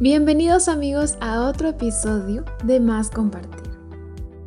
[0.00, 3.68] Bienvenidos amigos a otro episodio de Más Compartir.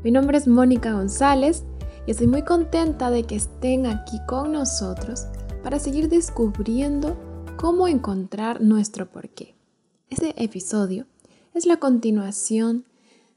[0.01, 1.65] Mi nombre es Mónica González
[2.07, 5.25] y estoy muy contenta de que estén aquí con nosotros
[5.61, 7.17] para seguir descubriendo
[7.57, 9.53] cómo encontrar nuestro porqué.
[10.09, 11.05] Este episodio
[11.53, 12.85] es la continuación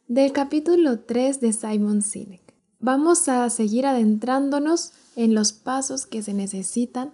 [0.07, 2.55] del capítulo 3 de Simon Sinek.
[2.79, 7.11] Vamos a seguir adentrándonos en los pasos que se necesitan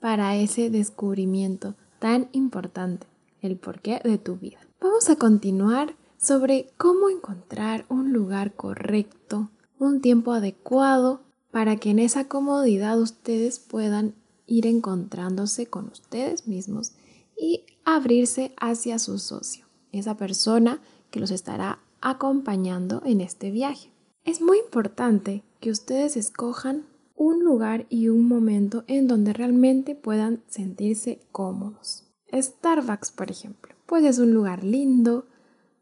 [0.00, 3.06] para ese descubrimiento tan importante,
[3.44, 4.58] el porqué de tu vida.
[4.80, 11.98] Vamos a continuar sobre cómo encontrar un lugar correcto, un tiempo adecuado para que en
[11.98, 14.14] esa comodidad ustedes puedan
[14.46, 16.92] ir encontrándose con ustedes mismos
[17.38, 20.80] y abrirse hacia su socio, esa persona
[21.10, 23.90] que los estará acompañando en este viaje.
[24.24, 30.42] Es muy importante que ustedes escojan un lugar y un momento en donde realmente puedan
[30.48, 32.03] sentirse cómodos.
[32.34, 35.26] Starbucks, por ejemplo, pues es un lugar lindo,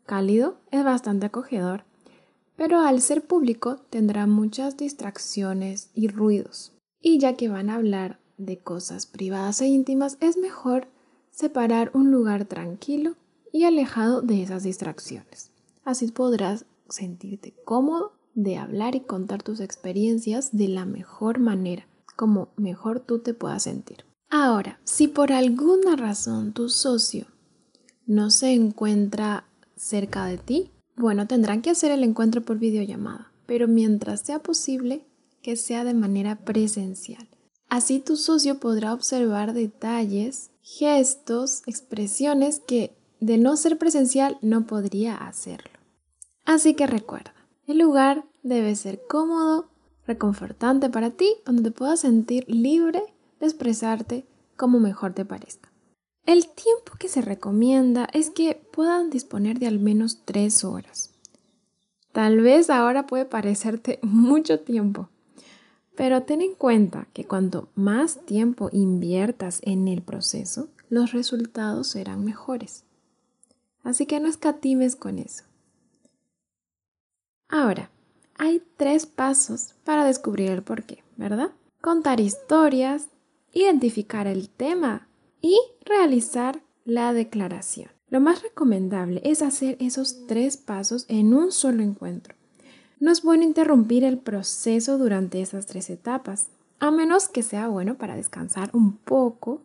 [0.07, 1.85] cálido, es bastante acogedor,
[2.57, 6.73] pero al ser público tendrá muchas distracciones y ruidos.
[7.01, 10.89] Y ya que van a hablar de cosas privadas e íntimas, es mejor
[11.31, 13.17] separar un lugar tranquilo
[13.53, 15.51] y alejado de esas distracciones.
[15.85, 22.49] Así podrás sentirte cómodo de hablar y contar tus experiencias de la mejor manera, como
[22.57, 24.05] mejor tú te puedas sentir.
[24.35, 27.27] Ahora, si por alguna razón tu socio
[28.07, 29.45] no se encuentra
[29.77, 35.05] cerca de ti, bueno, tendrán que hacer el encuentro por videollamada, pero mientras sea posible,
[35.43, 37.29] que sea de manera presencial.
[37.69, 45.15] Así tu socio podrá observar detalles, gestos, expresiones que de no ser presencial no podría
[45.15, 45.79] hacerlo.
[46.47, 47.35] Así que recuerda,
[47.67, 49.69] el lugar debe ser cómodo,
[50.07, 53.03] reconfortante para ti, donde te puedas sentir libre
[53.47, 54.27] expresarte
[54.57, 55.71] como mejor te parezca.
[56.25, 61.13] El tiempo que se recomienda es que puedan disponer de al menos tres horas.
[62.13, 65.09] Tal vez ahora puede parecerte mucho tiempo,
[65.97, 72.25] pero ten en cuenta que cuanto más tiempo inviertas en el proceso, los resultados serán
[72.25, 72.85] mejores.
[73.83, 75.45] Así que no escatimes con eso.
[77.49, 77.91] Ahora,
[78.39, 81.51] hay tres pasos para descubrir el porqué, ¿verdad?
[81.81, 83.09] Contar historias,
[83.53, 85.09] identificar el tema
[85.41, 87.91] y realizar la declaración.
[88.09, 92.35] Lo más recomendable es hacer esos tres pasos en un solo encuentro.
[93.01, 96.49] No es bueno interrumpir el proceso durante esas tres etapas,
[96.79, 99.63] a menos que sea bueno para descansar un poco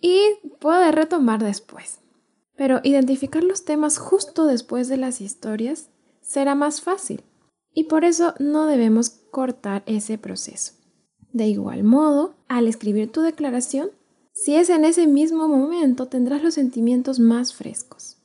[0.00, 0.20] y
[0.60, 2.00] poder retomar después.
[2.56, 5.90] Pero identificar los temas justo después de las historias
[6.20, 7.22] será más fácil
[7.72, 10.77] y por eso no debemos cortar ese proceso.
[11.32, 13.90] De igual modo, al escribir tu declaración,
[14.32, 18.16] si es en ese mismo momento tendrás los sentimientos más frescos.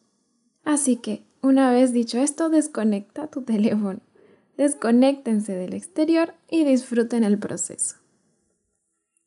[0.64, 4.00] Así que, una vez dicho esto, desconecta tu teléfono,
[4.58, 7.96] desconéctense del exterior y disfruten el proceso.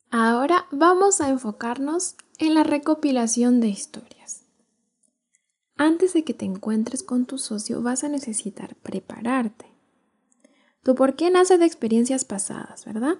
[0.09, 4.43] Ahora vamos a enfocarnos en la recopilación de historias.
[5.75, 9.65] Antes de que te encuentres con tu socio vas a necesitar prepararte.
[10.83, 13.17] Tu por qué nace de experiencias pasadas, ¿verdad?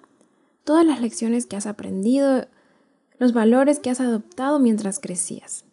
[0.68, 2.46] Todas las lecciones que has aprendido,
[3.20, 5.64] los valores que has adoptado mientras crecías.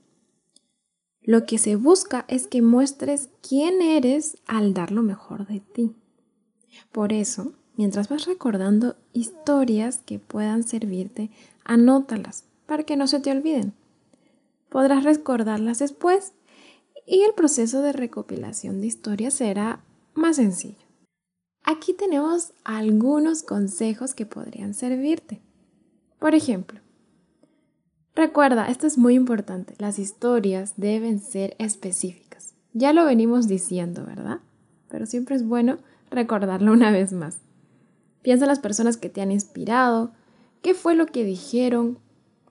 [1.20, 5.96] Lo que se busca es que muestres quién eres al dar lo mejor de ti.
[6.92, 11.32] Por eso, mientras vas recordando historias que puedan servirte,
[11.64, 13.74] anótalas para que no se te olviden.
[14.68, 16.34] Podrás recordarlas después
[17.04, 19.82] y el proceso de recopilación de historias será
[20.14, 20.83] más sencillo.
[21.66, 25.40] Aquí tenemos algunos consejos que podrían servirte.
[26.18, 26.80] Por ejemplo,
[28.14, 32.54] recuerda, esto es muy importante, las historias deben ser específicas.
[32.74, 34.40] Ya lo venimos diciendo, ¿verdad?
[34.90, 35.78] Pero siempre es bueno
[36.10, 37.38] recordarlo una vez más.
[38.20, 40.12] Piensa en las personas que te han inspirado,
[40.60, 41.98] qué fue lo que dijeron,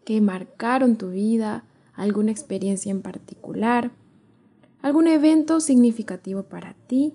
[0.05, 3.91] que marcaron tu vida, alguna experiencia en particular,
[4.81, 7.13] algún evento significativo para ti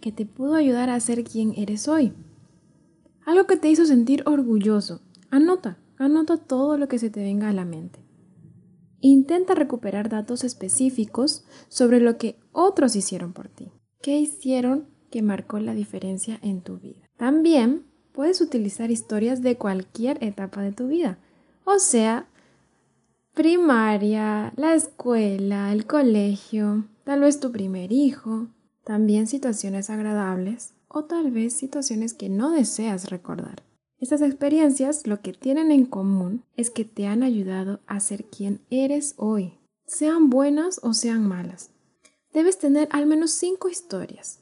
[0.00, 2.12] que te pudo ayudar a ser quien eres hoy.
[3.24, 5.00] Algo que te hizo sentir orgulloso.
[5.30, 8.00] Anota, anota todo lo que se te venga a la mente.
[9.00, 13.70] Intenta recuperar datos específicos sobre lo que otros hicieron por ti.
[14.00, 17.08] ¿Qué hicieron que marcó la diferencia en tu vida?
[17.16, 21.18] También puedes utilizar historias de cualquier etapa de tu vida.
[21.64, 22.28] O sea,
[23.34, 28.48] primaria, la escuela, el colegio, tal vez tu primer hijo,
[28.86, 33.64] también situaciones agradables o tal vez situaciones que no deseas recordar.
[33.98, 38.60] Estas experiencias lo que tienen en común es que te han ayudado a ser quien
[38.70, 39.58] eres hoy.
[39.88, 41.70] sean buenas o sean malas.
[42.32, 44.40] Debes tener al menos cinco historias,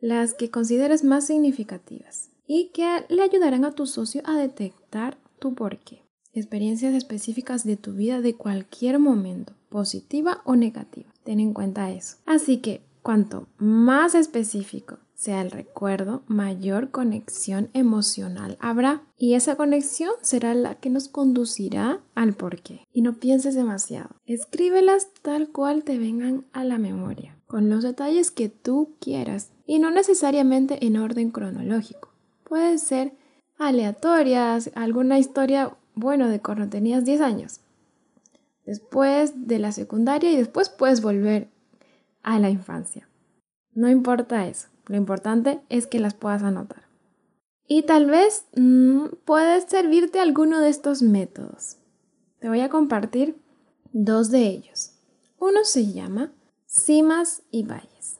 [0.00, 5.54] las que consideres más significativas y que le ayudarán a tu socio a detectar tu
[5.54, 6.02] porqué.
[6.32, 11.12] Experiencias específicas de tu vida de cualquier momento, positiva o negativa.
[11.24, 12.16] Ten en cuenta eso.
[12.26, 19.02] Así que cuanto más específico sea el recuerdo, mayor conexión emocional habrá.
[19.16, 22.88] Y esa conexión será la que nos conducirá al porqué.
[22.92, 24.16] Y no pienses demasiado.
[24.26, 29.78] Escríbelas tal cual te vengan a la memoria, con los detalles que tú quieras y
[29.78, 32.08] no necesariamente en orden cronológico.
[32.42, 33.12] Puede ser
[33.58, 37.60] aleatorias, alguna historia, bueno, de cuando tenías 10 años.
[38.66, 41.48] Después de la secundaria y después puedes volver
[42.22, 43.08] a la infancia.
[43.74, 44.68] No importa eso.
[44.86, 46.84] Lo importante es que las puedas anotar.
[47.66, 51.78] Y tal vez mm, puedes servirte alguno de estos métodos.
[52.40, 53.40] Te voy a compartir
[53.92, 54.98] dos de ellos.
[55.38, 56.32] Uno se llama
[56.66, 58.18] cimas y valles.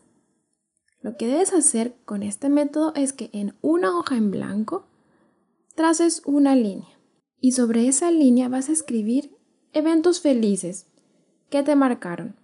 [1.00, 4.87] Lo que debes hacer con este método es que en una hoja en blanco
[5.75, 6.99] traces una línea
[7.40, 9.37] y sobre esa línea vas a escribir
[9.72, 10.87] eventos felices
[11.50, 12.37] que te marcaron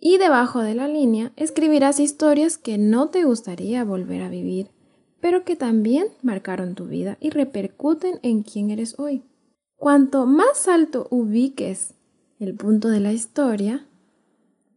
[0.00, 4.70] y debajo de la línea escribirás historias que no te gustaría volver a vivir,
[5.20, 9.24] pero que también marcaron tu vida y repercuten en quién eres hoy.
[9.76, 11.94] Cuanto más alto ubiques
[12.38, 13.86] el punto de la historia,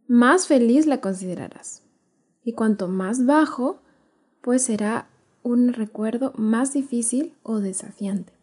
[0.07, 1.83] más feliz la considerarás.
[2.43, 3.81] Y cuanto más bajo,
[4.41, 5.09] pues será
[5.43, 8.33] un recuerdo más difícil o desafiante.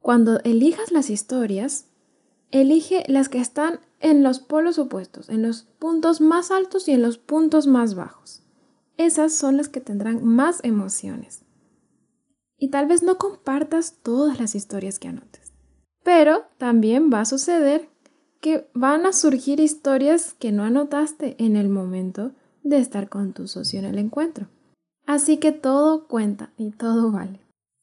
[0.00, 1.88] Cuando elijas las historias,
[2.50, 7.00] elige las que están en los polos opuestos, en los puntos más altos y en
[7.00, 8.42] los puntos más bajos.
[8.98, 11.42] Esas son las que tendrán más emociones.
[12.58, 15.54] Y tal vez no compartas todas las historias que anotes.
[16.02, 17.88] Pero también va a suceder
[18.42, 23.48] que van a surgir historias que no anotaste en el momento de estar con tu
[23.48, 24.48] socio en el encuentro.
[25.06, 27.40] Así que todo cuenta y todo vale.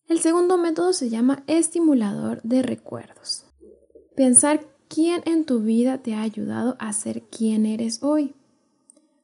[0.08, 3.48] El segundo método se llama estimulador de recuerdos.
[4.16, 8.34] Pensar quién en tu vida te ha ayudado a ser quien eres hoy.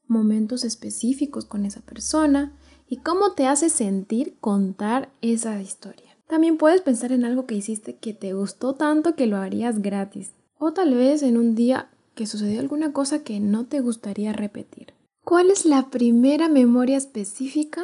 [0.08, 2.54] Momentos específicos con esa persona
[2.88, 6.18] y cómo te hace sentir contar esa historia.
[6.28, 10.32] También puedes pensar en algo que hiciste que te gustó tanto que lo harías gratis.
[10.58, 14.94] O tal vez en un día que sucedió alguna cosa que no te gustaría repetir.
[15.26, 17.84] ¿Cuál es la primera memoria específica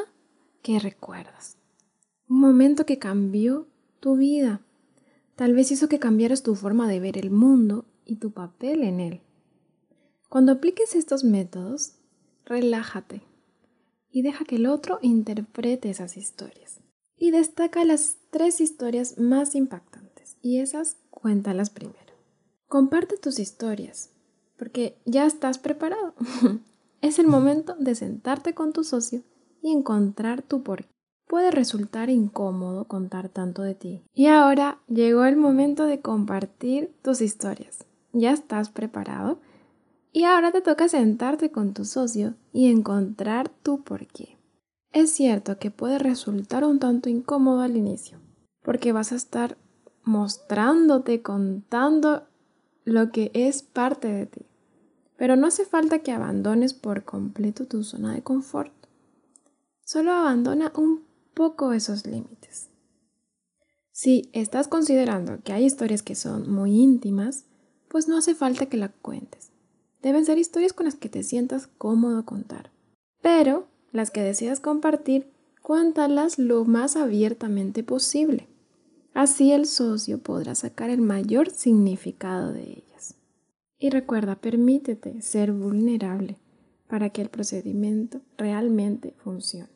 [0.62, 1.58] que recuerdas?
[2.30, 3.68] Un momento que cambió
[4.00, 4.62] tu vida.
[5.36, 9.00] Tal vez hizo que cambiaras tu forma de ver el mundo y tu papel en
[9.00, 9.22] él.
[10.30, 11.94] Cuando apliques estos métodos,
[12.46, 13.24] relájate
[14.12, 16.80] y deja que el otro interprete esas historias.
[17.18, 22.14] Y destaca las tres historias más impactantes y esas cuéntalas primero.
[22.68, 24.12] Comparte tus historias
[24.58, 26.14] porque ya estás preparado.
[27.02, 29.24] es el momento de sentarte con tu socio
[29.62, 30.93] y encontrar tu porqué
[31.28, 34.04] puede resultar incómodo contar tanto de ti.
[34.14, 37.86] Y ahora llegó el momento de compartir tus historias.
[38.12, 39.40] ¿Ya estás preparado?
[40.12, 44.38] Y ahora te toca sentarte con tu socio y encontrar tu porqué.
[44.92, 48.20] Es cierto que puede resultar un tanto incómodo al inicio,
[48.62, 49.58] porque vas a estar
[50.04, 52.28] mostrándote, contando
[52.86, 54.46] lo que es parte de ti.
[55.18, 58.72] Pero no hace falta que abandones por completo tu zona de confort.
[59.84, 62.70] Solo abandona un poco esos límites.
[63.92, 67.46] Si estás considerando que hay historias que son muy íntimas,
[67.88, 69.52] pues no hace falta que la cuentes.
[70.02, 72.72] Deben ser historias con las que te sientas cómodo contar.
[73.22, 78.48] Pero las que deseas compartir, cuéntalas lo más abiertamente posible.
[79.14, 83.16] Así el socio podrá sacar el mayor significado de ellas.
[83.78, 86.38] Y recuerda, permítete ser vulnerable
[86.88, 89.70] para que el procedimiento realmente funcione.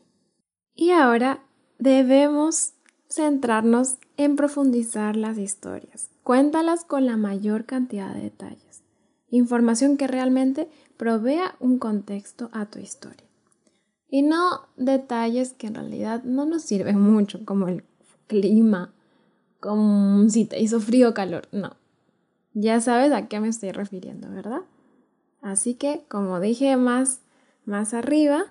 [0.73, 1.43] Y ahora
[1.79, 2.73] debemos
[3.09, 6.09] centrarnos en profundizar las historias.
[6.23, 8.81] Cuéntalas con la mayor cantidad de detalles.
[9.29, 13.27] Información que realmente provea un contexto a tu historia.
[14.09, 17.83] Y no detalles que en realidad no nos sirven mucho, como el
[18.27, 18.93] clima,
[19.59, 21.47] como si te hizo frío o calor.
[21.51, 21.75] No.
[22.53, 24.61] Ya sabes a qué me estoy refiriendo, ¿verdad?
[25.41, 27.21] Así que, como dije más,
[27.65, 28.45] más arriba,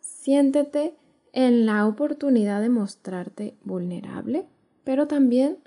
[0.00, 0.96] siéntete
[1.34, 4.46] en la oportunidad de mostrarte vulnerable,
[4.84, 5.58] pero también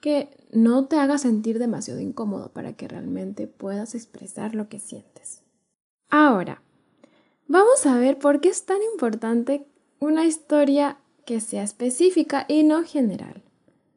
[0.00, 5.42] que no te haga sentir demasiado incómodo para que realmente puedas expresar lo que sientes.
[6.10, 6.60] Ahora,
[7.48, 9.66] vamos a ver por qué es tan importante
[10.00, 13.42] una historia que sea específica y no general.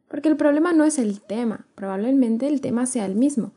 [0.08, 3.52] Porque el problema no es el tema, probablemente el tema sea el mismo.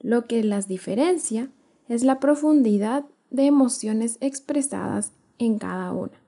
[0.00, 1.48] Lo que las diferencia
[1.88, 6.23] es la profundidad de emociones expresadas en cada una.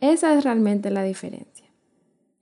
[0.00, 1.66] Esa es realmente la diferencia.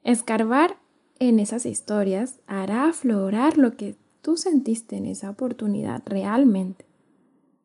[0.03, 0.77] Escarbar
[1.19, 6.85] en esas historias hará aflorar lo que tú sentiste en esa oportunidad realmente.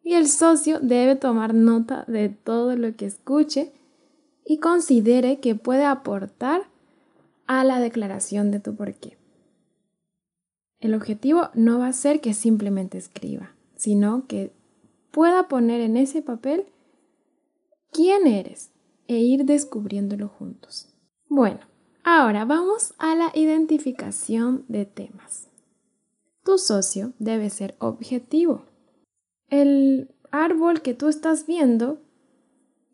[0.04, 3.72] Y el socio debe tomar nota de todo lo que escuche
[4.46, 6.64] y considere que puede aportar
[7.46, 9.18] a la declaración de tu porqué.
[10.80, 14.52] El objetivo no va a ser que simplemente escriba, sino que
[15.12, 16.66] pueda poner en ese papel
[17.92, 18.71] quién eres
[19.12, 20.88] e ir descubriéndolo juntos.
[21.28, 21.60] Bueno,
[22.06, 25.50] ahora vamos a la identificación de temas.
[26.46, 28.64] Tu socio debe ser objetivo.
[29.50, 32.00] El árbol que tú estás viendo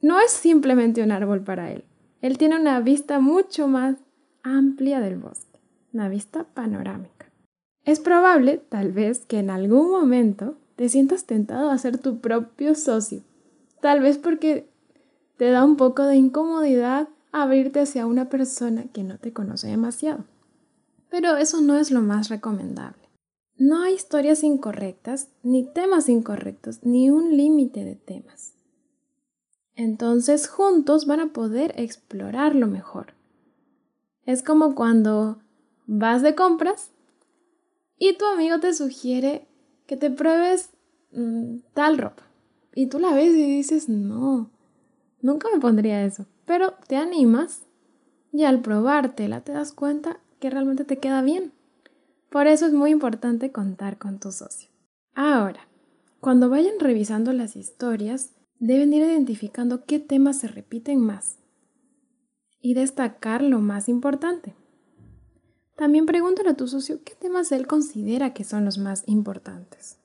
[0.01, 1.83] no es simplemente un árbol para él.
[2.21, 3.97] Él tiene una vista mucho más
[4.41, 5.59] amplia del bosque,
[5.93, 7.31] una vista panorámica.
[7.86, 12.74] Es probable, tal vez, que en algún momento te sientas tentado a ser tu propio
[12.74, 13.21] socio.
[13.81, 14.67] Tal vez porque
[15.38, 20.25] te da un poco de incomodidad abrirte hacia una persona que no te conoce demasiado.
[21.10, 23.08] Pero eso no es lo más recomendable.
[23.56, 28.53] No hay historias incorrectas, ni temas incorrectos, ni un límite de temas.
[29.75, 33.13] Entonces juntos van a poder explorarlo mejor.
[34.25, 35.39] Es como cuando
[35.86, 36.91] vas de compras
[37.98, 39.48] y tu amigo te sugiere
[39.86, 40.72] que te pruebes
[41.12, 42.24] mm, tal ropa.
[42.75, 44.51] Y tú la ves y dices, no,
[45.21, 46.25] nunca me pondría eso.
[46.45, 47.63] Pero te animas
[48.31, 51.53] y al probártela te das cuenta que realmente te queda bien.
[52.29, 54.69] Por eso es muy importante contar con tu socio.
[55.13, 55.67] Ahora,
[56.19, 61.38] cuando vayan revisando las historias, deben ir identificando qué temas se repiten más
[62.62, 64.55] y destacar lo más importante.
[65.75, 70.00] También pregúntale a tu socio qué temas él considera que son los más importantes.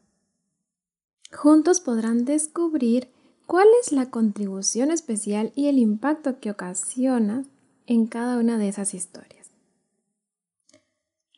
[1.32, 3.08] Juntos podrán descubrir
[3.52, 7.44] cuál es la contribución especial y el impacto que ocasiona
[7.84, 9.50] en cada una de esas historias.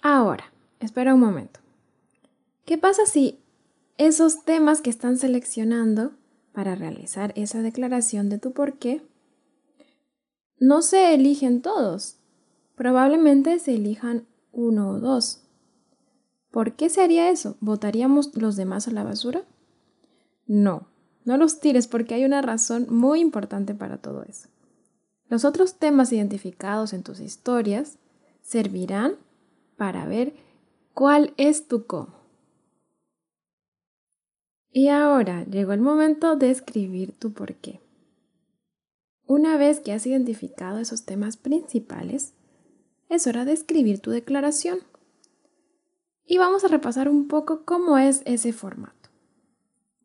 [0.00, 1.58] Ahora, espera un momento.
[2.66, 3.40] ¿Qué pasa si
[3.98, 6.12] esos temas que están seleccionando
[6.52, 9.02] para realizar esa declaración de tu por qué
[10.60, 12.18] no se eligen todos?
[12.76, 15.48] Probablemente se elijan uno o dos.
[16.52, 17.56] ¿Por qué se haría eso?
[17.58, 19.42] ¿Votaríamos los demás a la basura?
[20.46, 20.93] No,
[21.24, 24.48] no los tires porque hay una razón muy importante para todo eso.
[25.28, 27.98] Los otros temas identificados en tus historias
[28.42, 29.16] servirán
[29.76, 30.34] para ver
[30.92, 32.14] cuál es tu cómo.
[34.70, 37.80] Y ahora llegó el momento de escribir tu por qué.
[39.26, 42.34] Una vez que has identificado esos temas principales,
[43.08, 44.80] es hora de escribir tu declaración.
[46.26, 49.10] Y vamos a repasar un poco cómo es ese formato.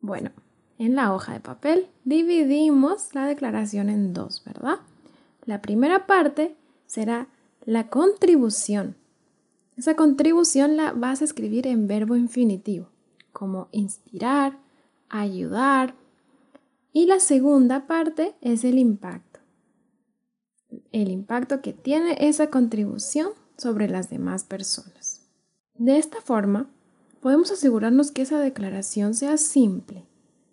[0.00, 0.30] Bueno,
[0.80, 4.78] en la hoja de papel dividimos la declaración en dos, ¿verdad?
[5.44, 6.56] La primera parte
[6.86, 7.28] será
[7.64, 8.96] la contribución.
[9.76, 12.88] Esa contribución la vas a escribir en verbo infinitivo,
[13.32, 14.58] como inspirar,
[15.08, 15.94] ayudar.
[16.92, 19.30] Y la segunda parte es el impacto
[20.92, 25.20] el impacto que tiene esa contribución sobre las demás personas.
[25.74, 26.68] De esta forma,
[27.20, 30.04] podemos asegurarnos que esa declaración sea simple,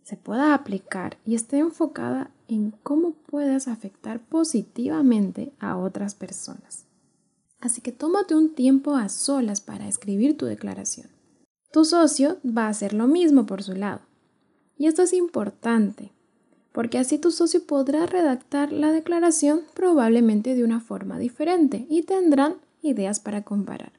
[0.07, 6.85] se pueda aplicar y esté enfocada en cómo puedas afectar positivamente a otras personas.
[7.59, 11.09] Así que tómate un tiempo a solas para escribir tu declaración.
[11.73, 13.99] Tu socio va a hacer lo mismo por su lado.
[14.77, 16.13] Y esto es importante,
[16.71, 22.55] porque así tu socio podrá redactar la declaración probablemente de una forma diferente y tendrán
[22.81, 23.91] ideas para comparar.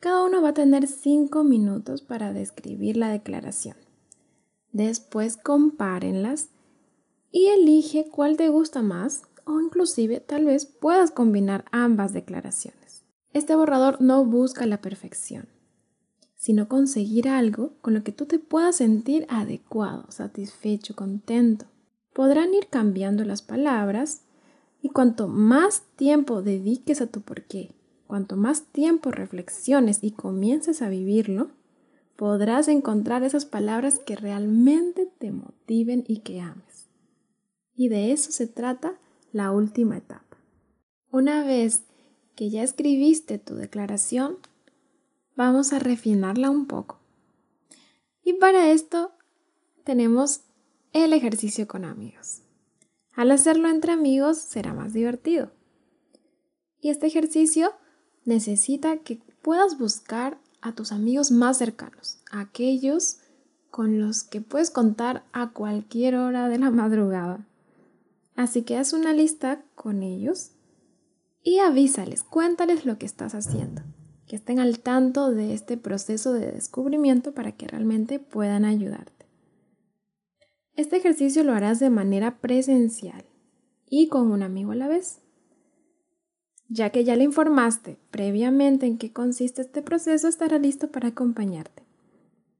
[0.00, 3.76] Cada uno va a tener 5 minutos para describir la declaración.
[4.74, 6.50] Después compárenlas
[7.30, 13.04] y elige cuál te gusta más o inclusive tal vez puedas combinar ambas declaraciones.
[13.32, 15.48] Este borrador no busca la perfección,
[16.34, 21.66] sino conseguir algo con lo que tú te puedas sentir adecuado, satisfecho, contento
[22.12, 24.22] podrán ir cambiando las palabras
[24.82, 27.76] y cuanto más tiempo dediques a tu porqué,
[28.08, 31.52] cuanto más tiempo reflexiones y comiences a vivirlo,
[32.16, 36.88] podrás encontrar esas palabras que realmente te motiven y que ames.
[37.74, 38.98] Y de eso se trata
[39.32, 40.36] la última etapa.
[41.10, 41.82] Una vez
[42.36, 44.38] que ya escribiste tu declaración,
[45.36, 47.00] vamos a refinarla un poco.
[48.22, 49.12] Y para esto
[49.84, 50.40] tenemos
[50.92, 52.42] el ejercicio con amigos.
[53.12, 55.52] Al hacerlo entre amigos será más divertido.
[56.80, 57.72] Y este ejercicio
[58.24, 63.18] necesita que puedas buscar a tus amigos más cercanos, aquellos
[63.70, 67.46] con los que puedes contar a cualquier hora de la madrugada.
[68.34, 70.52] Así que haz una lista con ellos
[71.42, 73.82] y avísales, cuéntales lo que estás haciendo,
[74.26, 79.26] que estén al tanto de este proceso de descubrimiento para que realmente puedan ayudarte.
[80.76, 83.26] Este ejercicio lo harás de manera presencial
[83.86, 85.20] y con un amigo a la vez.
[86.68, 91.82] Ya que ya le informaste previamente en qué consiste este proceso, estará listo para acompañarte.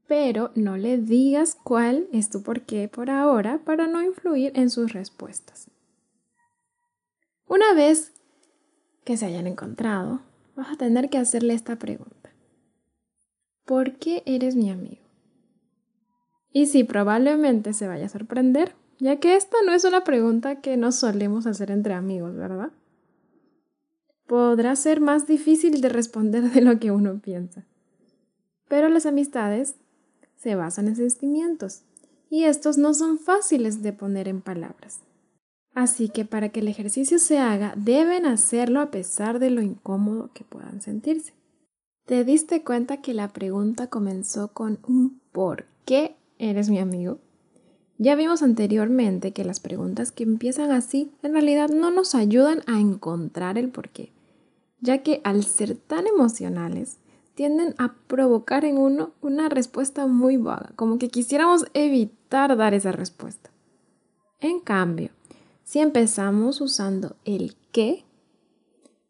[0.07, 4.93] Pero no le digas cuál es tu porqué por ahora para no influir en sus
[4.93, 5.71] respuestas.
[7.47, 8.13] Una vez
[9.05, 10.21] que se hayan encontrado,
[10.57, 12.31] vas a tener que hacerle esta pregunta.
[13.65, 15.03] ¿Por qué eres mi amigo?
[16.53, 20.77] Y sí, probablemente se vaya a sorprender, ya que esta no es una pregunta que
[20.77, 22.71] nos solemos hacer entre amigos, ¿verdad?
[24.27, 27.65] Podrá ser más difícil de responder de lo que uno piensa.
[28.69, 29.77] Pero las amistades
[30.37, 31.83] se basan en sentimientos
[32.31, 35.01] y estos no son fáciles de poner en palabras.
[35.75, 40.31] Así que para que el ejercicio se haga, deben hacerlo a pesar de lo incómodo
[40.33, 41.33] que puedan sentirse.
[42.07, 47.19] ¿Te diste cuenta que la pregunta comenzó con un ¿por qué eres mi amigo?
[47.99, 52.81] Ya vimos anteriormente que las preguntas que empiezan así en realidad no nos ayudan a
[52.81, 54.13] encontrar el por qué,
[54.85, 56.99] ya que al ser tan emocionales
[57.35, 62.93] tienden a provocar en uno una respuesta muy vaga, como que quisiéramos evitar dar esa
[62.93, 63.51] respuesta.
[64.41, 65.09] En cambio,
[65.65, 68.05] si empezamos usando el qué,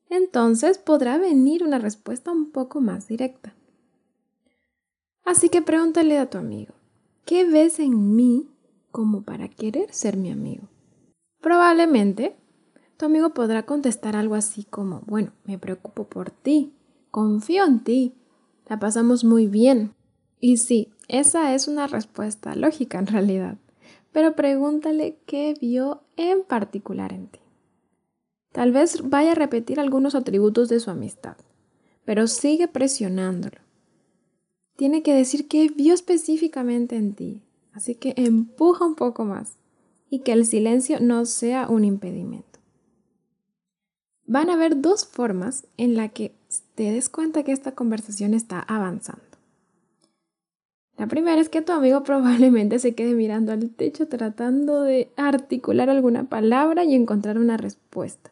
[0.09, 3.53] entonces podrá venir una respuesta un poco más directa.
[5.25, 6.73] Así que pregúntale a tu amigo,
[7.25, 8.49] ¿qué ves en mí
[8.93, 10.69] como para querer ser mi amigo?
[11.41, 12.37] Probablemente
[12.97, 16.73] tu amigo podrá contestar algo así como, bueno, me preocupo por ti,
[17.11, 18.15] confío en ti,
[18.69, 19.95] la pasamos muy bien.
[20.41, 23.59] Y sí, esa es una respuesta lógica en realidad
[24.15, 27.41] pero pregúntale qué vio en particular en ti.
[28.53, 31.37] Tal vez vaya a repetir algunos atributos de su amistad,
[32.05, 33.59] pero sigue presionándolo.
[34.77, 37.43] Tiene que decir qué vio específicamente en ti,
[37.73, 39.57] así que empuja un poco más
[40.09, 42.54] y que el silencio no sea un impedimento.
[44.27, 46.35] Van a haber dos formas en la que
[46.75, 49.23] te des cuenta que esta conversación está avanzando.
[50.97, 55.91] La primera es que tu amigo probablemente se quede mirando al techo tratando de articular
[55.91, 58.31] alguna palabra y encontrar una respuesta.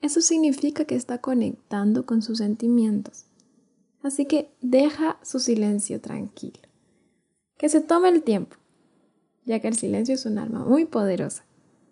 [0.00, 3.26] Eso significa que está conectando con sus sentimientos.
[4.02, 6.60] Así que deja su silencio tranquilo.
[7.56, 8.56] Que se tome el tiempo,
[9.44, 11.44] ya que el silencio es un arma muy poderosa.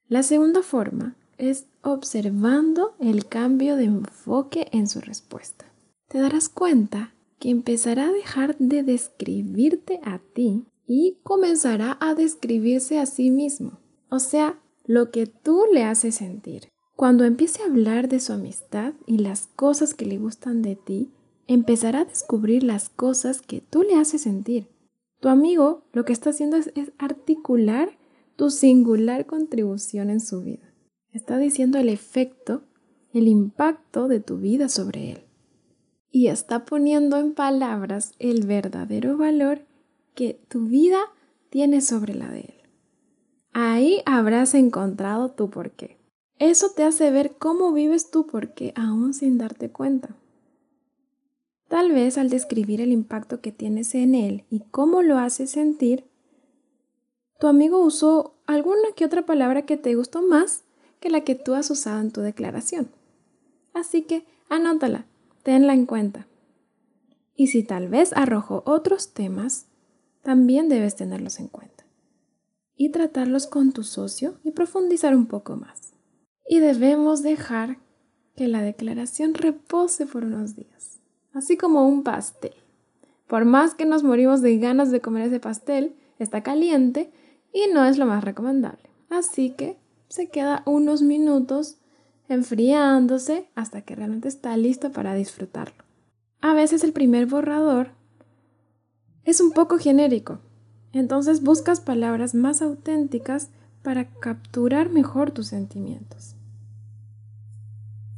[0.09, 5.65] La segunda forma es observando el cambio de enfoque en su respuesta.
[6.09, 12.99] Te darás cuenta que empezará a dejar de describirte a ti y comenzará a describirse
[12.99, 13.79] a sí mismo,
[14.11, 16.69] o sea, lo que tú le haces sentir.
[16.97, 21.11] Cuando empiece a hablar de su amistad y las cosas que le gustan de ti,
[21.47, 24.69] empezará a descubrir las cosas que tú le haces sentir.
[25.21, 27.99] Tu amigo lo que está haciendo es, es articular
[28.37, 30.70] tu singular contribución en su vida.
[31.13, 32.63] Está diciendo el efecto,
[33.13, 35.25] el impacto de tu vida sobre él
[36.11, 39.63] y está poniendo en palabras el verdadero valor
[40.15, 40.99] que tu vida
[41.51, 42.55] tiene sobre la de él.
[43.53, 45.99] Ahí habrás encontrado tu porqué.
[46.39, 50.17] Eso te hace ver cómo vives tu porqué aún sin darte cuenta.
[51.69, 56.05] Tal vez al describir el impacto que tienes en él y cómo lo hace sentir,
[57.39, 60.65] tu amigo usó alguna que otra palabra que te gustó más
[61.01, 62.89] que la que tú has usado en tu declaración.
[63.73, 65.07] Así que anótala
[65.43, 66.27] tenla en cuenta.
[67.35, 69.67] Y si tal vez arrojo otros temas,
[70.23, 71.85] también debes tenerlos en cuenta.
[72.77, 75.93] Y tratarlos con tu socio y profundizar un poco más.
[76.47, 77.79] Y debemos dejar
[78.37, 81.01] que la declaración repose por unos días,
[81.33, 82.55] así como un pastel.
[83.27, 87.13] Por más que nos morimos de ganas de comer ese pastel, está caliente
[87.53, 88.91] y no es lo más recomendable.
[89.09, 89.80] Así que
[90.11, 91.79] se queda unos minutos
[92.29, 95.85] enfriándose hasta que realmente está listo para disfrutarlo.
[96.41, 97.93] A veces el primer borrador
[99.25, 100.41] es un poco genérico,
[100.93, 103.51] entonces buscas palabras más auténticas
[103.83, 106.35] para capturar mejor tus sentimientos.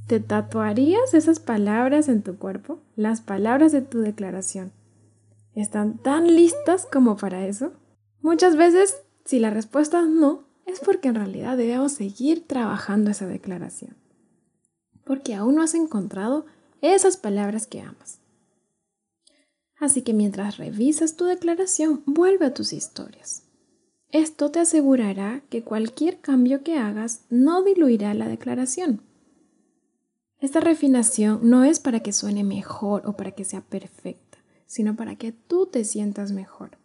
[0.07, 2.81] ¿Te tatuarías esas palabras en tu cuerpo?
[2.96, 4.72] Las palabras de tu declaración.
[5.55, 7.72] ¿Están tan listas como para eso?
[8.20, 13.27] Muchas veces, si la respuesta es no, es porque en realidad debemos seguir trabajando esa
[13.27, 14.03] declaración
[15.05, 16.46] porque aún no has encontrado
[16.81, 18.20] esas palabras que amas.
[19.79, 23.44] Así que mientras revisas tu declaración, vuelve a tus historias.
[24.11, 29.03] Esto te asegurará que cualquier cambio que hagas no diluirá la declaración.
[30.38, 35.16] Esta refinación no es para que suene mejor o para que sea perfecta, sino para
[35.16, 36.79] que tú te sientas mejor.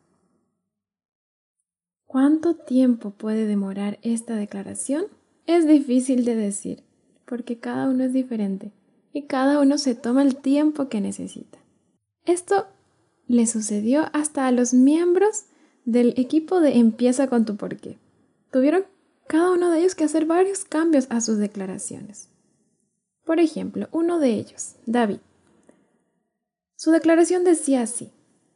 [2.20, 5.06] ¿Cuánto tiempo puede demorar esta declaración?
[5.46, 6.82] Es difícil de decir,
[7.26, 8.72] porque cada uno es diferente
[9.14, 11.60] y cada uno se toma el tiempo que necesita.
[12.26, 12.66] Esto
[13.28, 15.44] le sucedió hasta a los miembros
[15.86, 18.00] del equipo de Empieza con tu porqué.
[18.52, 18.86] Tuvieron
[19.28, 22.30] cada uno de ellos que hacer varios cambios a sus declaraciones.
[23.26, 25.20] Por ejemplo, uno de ellos, David.
[26.78, 28.10] Su declaración decía así,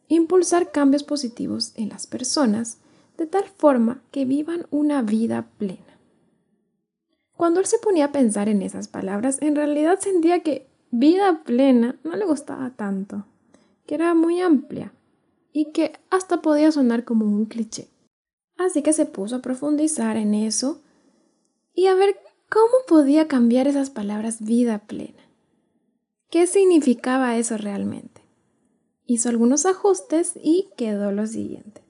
[0.07, 2.80] impulsar cambios positivos en las personas
[3.21, 5.99] de tal forma que vivan una vida plena.
[7.37, 11.99] Cuando él se ponía a pensar en esas palabras, en realidad sentía que vida plena
[12.03, 13.27] no le gustaba tanto,
[13.85, 14.91] que era muy amplia
[15.53, 17.89] y que hasta podía sonar como un cliché.
[18.57, 20.81] Así que se puso a profundizar en eso
[21.75, 22.17] y a ver
[22.49, 25.21] cómo podía cambiar esas palabras vida plena.
[26.31, 28.21] ¿Qué significaba eso realmente?
[29.05, 31.81] Hizo algunos ajustes y quedó lo siguiente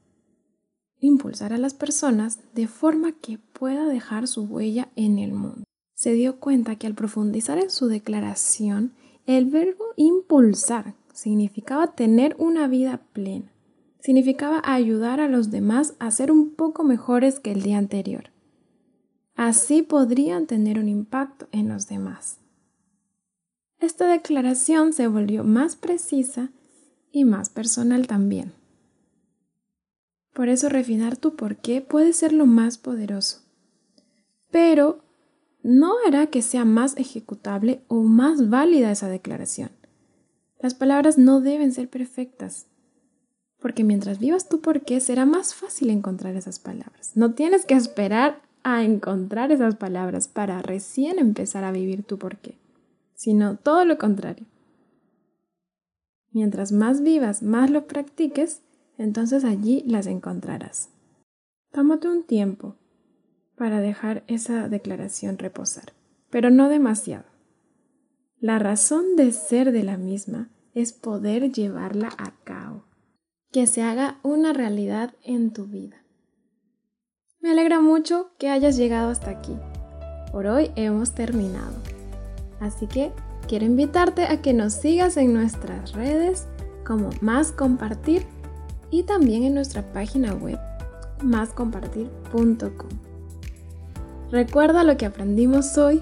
[1.02, 5.64] impulsar a las personas de forma que pueda dejar su huella en el mundo.
[5.94, 8.94] Se dio cuenta que al profundizar en su declaración,
[9.26, 13.52] el verbo impulsar significaba tener una vida plena,
[14.00, 18.32] significaba ayudar a los demás a ser un poco mejores que el día anterior.
[19.36, 22.38] Así podrían tener un impacto en los demás.
[23.80, 26.52] Esta declaración se volvió más precisa
[27.12, 28.54] y más personal también.
[30.34, 33.42] Por eso refinar tu por qué puede ser lo más poderoso.
[34.50, 35.04] Pero
[35.64, 39.70] no hará que sea más ejecutable o más válida esa declaración.
[40.60, 42.68] Las palabras no deben ser perfectas,
[43.60, 47.12] porque mientras vivas tu por qué será más fácil encontrar esas palabras.
[47.16, 52.38] No tienes que esperar a encontrar esas palabras para recién empezar a vivir tu por
[52.38, 52.58] qué,
[53.16, 54.46] sino todo lo contrario.
[56.32, 58.62] Mientras más vivas, más lo practiques,
[59.02, 60.90] entonces allí las encontrarás.
[61.72, 62.76] Tómate un tiempo
[63.56, 65.94] para dejar esa declaración reposar,
[66.30, 67.26] pero no demasiado.
[68.40, 72.86] La razón de ser de la misma es poder llevarla a cabo,
[73.52, 76.04] que se haga una realidad en tu vida.
[77.40, 79.56] Me alegra mucho que hayas llegado hasta aquí.
[80.32, 81.76] Por hoy hemos terminado.
[82.60, 83.12] Así que
[83.48, 86.48] quiero invitarte a que nos sigas en nuestras redes
[86.86, 88.26] como más compartir
[88.92, 90.60] y también en nuestra página web
[91.24, 92.90] máscompartir.com.
[94.32, 96.02] Recuerda lo que aprendimos hoy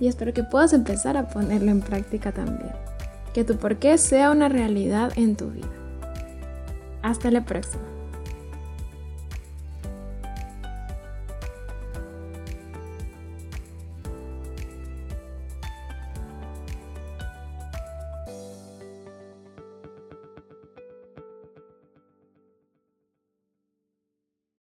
[0.00, 2.72] y espero que puedas empezar a ponerlo en práctica también.
[3.32, 5.68] Que tu porqué sea una realidad en tu vida.
[7.02, 7.95] Hasta la próxima.